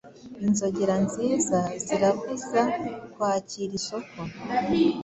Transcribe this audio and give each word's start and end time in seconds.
Inzogera 0.45 0.95
nziza 1.05 1.57
ziravuza 1.85 2.61
Kwakira 3.13 3.73
isoko; 3.79 4.17